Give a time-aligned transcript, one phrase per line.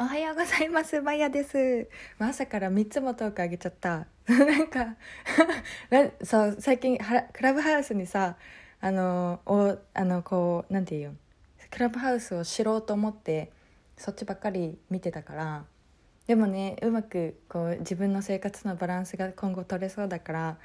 [0.00, 0.98] おはようございます。
[1.02, 1.86] まやです、
[2.18, 4.06] 朝から3つもトークあげちゃった。
[4.26, 4.96] なんか
[6.24, 8.36] そう最近はらクラブハウスにさ
[8.80, 11.14] あのおあのこうなんていう？
[11.70, 13.52] クラブハウスを知ろうと思って
[13.98, 15.64] そっちばっかり見てたから
[16.26, 20.58] でもねうまくこう自分の生活のバランスが今後取れそうだから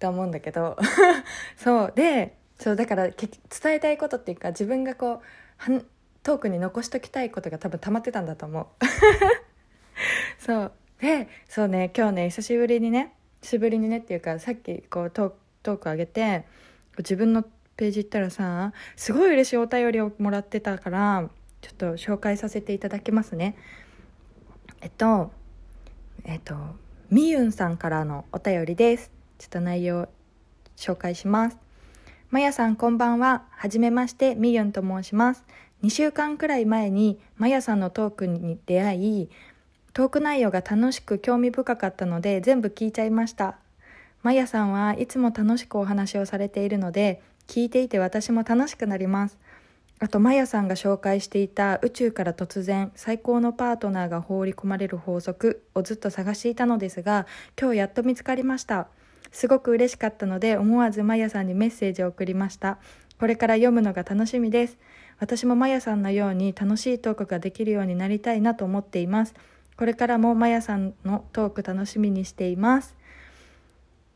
[0.00, 0.76] と思うんだけど。
[1.56, 1.92] そう。
[1.94, 3.28] でそうだから伝
[3.66, 5.20] えたいことっていうか自分がこう
[5.56, 5.86] はん
[6.22, 8.66] トークに残しときたいことが多分溜まってたんだと思う。
[10.38, 10.72] そう。
[11.00, 16.44] でそうね今日ね久しぶりにね久しぶりにねっていうかさっきこうトークトーク上げて
[16.98, 17.42] 自分の
[17.76, 21.28] ページ行ったらさすごい嬉しいお便りをもらってたから
[21.60, 23.56] ちょっと紹介させていただきますね。
[24.80, 25.30] えっと
[26.24, 26.54] えっと
[27.10, 29.10] みゆんさんからのお便りです。
[29.38, 30.08] ちょっと内容
[30.76, 31.58] 紹介します。
[32.30, 33.44] まやさんこんばんは。
[33.50, 35.44] はじめましてみゆんと申します。
[35.82, 39.30] 2週間くらい前にまやさんのトークに出会い
[39.92, 43.56] トーク内容が楽しく興味深かったので全部聞いちゃいました。
[44.22, 49.38] まやさんはいつも楽しくお話をされているので聞いていて私も楽しくなります。
[49.98, 57.26] あとまやさんが紹介していた宇宙から突然最高のパートナーが放り込まれる法則をずっと探していたのですが
[57.60, 58.88] 今日やっと見つかりました。
[59.32, 62.78] すごく嬉しかったので思わずまやさんにメッセージを送りました。
[63.18, 64.78] これから読むのが楽しみです。
[65.20, 69.34] 私もまやさんのように楽しいトークができるようになりたいなと思っています。
[69.76, 72.96] これからもまやさんのトーク楽しみにしています。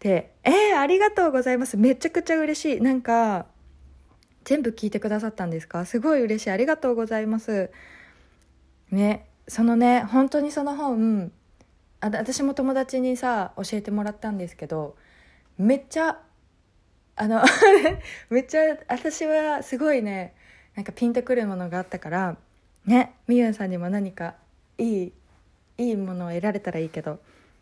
[0.00, 1.76] でえー、ありがとうございます。
[1.76, 2.80] めちゃくちゃ嬉しい。
[2.80, 3.46] なんか
[4.44, 5.84] 全部聞いてくださったんですか？
[5.84, 6.50] すごい嬉しい。
[6.50, 7.70] ありがとうございます。
[8.90, 11.32] ねそのね本当にその本
[12.00, 14.96] あ私も友達にさ教えてもらったんですけど
[15.58, 16.20] めっちゃ
[17.16, 17.42] あの
[18.30, 20.34] めっちゃ私はすごいね
[20.74, 22.36] なんかピンとくるものがあったから
[22.86, 24.34] ねみゆんさんにも何か
[24.78, 25.12] いい
[25.78, 27.20] いいものを得られたらいいけど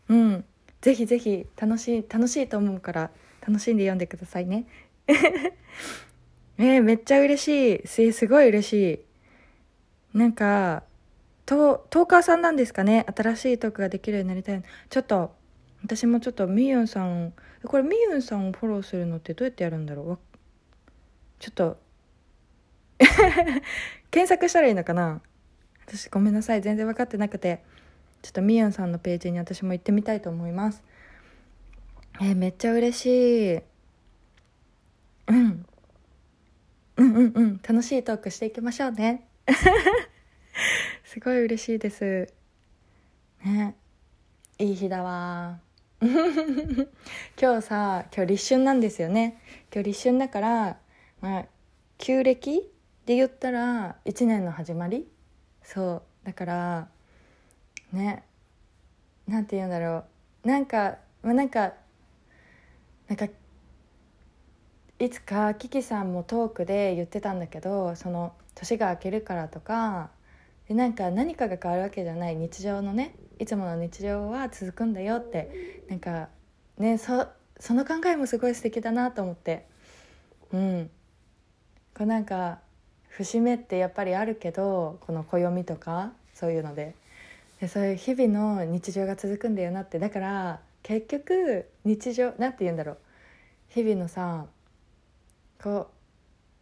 [0.09, 0.45] うん
[0.81, 3.11] ぜひぜひ楽しい楽しいと思うから
[3.47, 4.67] 楽しんで読んでくださいね。
[6.59, 7.87] えー、めっちゃ嬉しい。
[7.87, 8.73] すすごい嬉し
[10.15, 10.19] い。
[10.19, 10.83] なんか
[11.47, 13.07] トトーカーさんなんですかね？
[13.15, 15.35] 新しいトークができるようになりたいちょっと
[15.83, 17.33] 私もちょっとみゆんさん
[17.65, 20.19] これみゆんさんをフォローするのってどうやってやるんだろう？
[21.39, 21.79] ちょっと
[24.11, 25.21] 検索したらいいのかな？
[25.87, 27.63] 私ごめんなさい全然分かってなくて。
[28.23, 30.83] ちょっとみゆんさんのページに私も行ってみたいと思います。
[32.21, 33.63] えーめっちゃ嬉しい。
[35.29, 35.67] うん。
[36.97, 37.61] うんうんうん。
[37.67, 39.27] 楽しいトークしていきましょうね。
[41.05, 42.29] すごい嬉しいです。
[43.43, 43.75] ね。
[44.59, 45.61] いい日だわ。
[46.01, 49.41] 今日さ今日立春なんですよね。
[49.73, 50.79] 今日立春だから
[51.23, 51.47] まあ
[51.97, 52.71] 旧暦
[53.11, 55.05] で言ったら1年の始まり？
[55.65, 56.03] そう。
[56.23, 56.89] だから
[57.93, 58.23] ね。
[59.27, 60.05] なんて言うんだろ
[60.45, 60.49] う。
[60.49, 61.73] なんかまあなんか
[63.09, 63.27] なんか
[65.01, 70.11] いつかキキさんもトークで言ってたんだけどその年が明けるからとか
[70.69, 72.37] でなんか何かが変わるわけじゃない。
[72.37, 73.17] 日常のね。
[73.41, 75.83] いつもの日常は続くんだよって。
[75.89, 76.29] なんか
[76.79, 77.27] ねそ
[77.59, 79.67] その考えもすごい素敵だなと思って。
[80.53, 80.91] うん。
[81.93, 82.61] こうなんか
[83.11, 86.95] 節目ってやっぱりあるけどこの暦とかそういうので。
[87.61, 89.99] でそういう日々の日常が続くんだよなって。
[89.99, 92.99] だから結局日常なんて言うんだろう。
[93.69, 94.47] 日々のさ
[95.63, 95.87] こう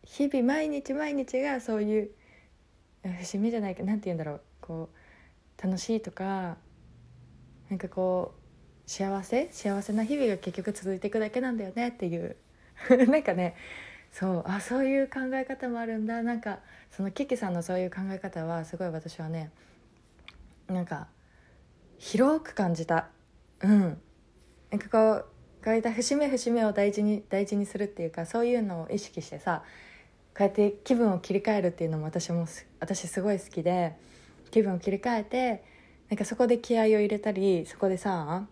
[0.05, 2.11] 日々毎日毎日がそういう
[3.21, 4.41] 節目じゃないかなんて言うんだろう。
[4.61, 4.89] こ
[5.59, 6.57] う楽しいとか
[7.71, 12.37] なんかこう幸せ幸せな日々が結局続いていくだけなんだよねっていう。
[13.09, 13.55] なんかね
[14.13, 16.23] そうあそういう考え方もあるんだ。
[16.23, 16.61] なんか
[16.91, 19.51] そのキキさんのそういう考え方はすごい私はね
[20.67, 21.09] なんか
[21.99, 23.09] 広く感じた。
[23.61, 24.01] うん。
[24.71, 25.25] なんかこう
[25.65, 29.63] こういった節目節目を大事に大事にするっていうかそういうのを意識してさ
[30.37, 32.47] こうやって気分を切り替えるっていうのも私も
[32.81, 33.97] 私すごい好きで
[34.51, 35.65] 気分を切り替えて
[36.09, 38.47] なんかそこで気合を入れたりそこでさ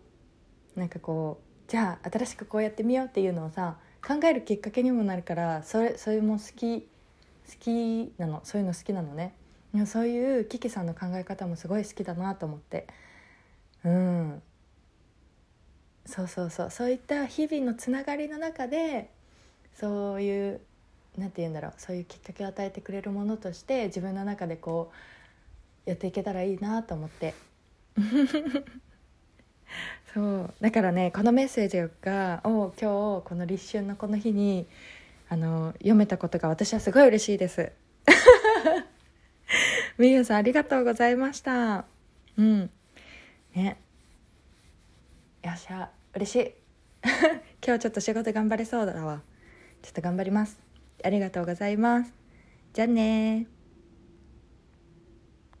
[0.75, 6.87] なんかこうじゃあ新しくこうやってみようっていうのをさ考えるきっかけにもなるからそれそれも好き好
[7.59, 9.33] きなのそういうの好きなのね。
[9.85, 12.87] そういうキキさんの考え方もすごい好きだなと思って。
[13.83, 14.41] うん。
[16.05, 16.71] そうそうそう。
[16.71, 19.11] そういった日々のつながりの中で
[19.73, 20.61] そういう
[21.17, 21.73] なんて言うんだろう。
[21.77, 24.91] そういうきっかけを与えてくれるものとして自分の中でこ
[25.85, 27.33] うやっていけたらいいなと思って。
[30.13, 30.53] そう。
[30.61, 34.67] だからねこのメッセージがを今日この立春のこの日に
[35.29, 37.71] あの読めたことが私はすごい嬉しいです。
[39.97, 41.85] みゆさんありがとうございました。
[42.37, 42.69] うん。
[43.55, 43.77] ね。
[45.43, 46.53] よっしゃ嬉しい。
[47.65, 49.21] 今日ちょっと仕事頑張れそうだわ。
[49.81, 50.59] ちょっと頑張ります。
[51.03, 52.13] ありがとうございます。
[52.73, 53.47] じゃあね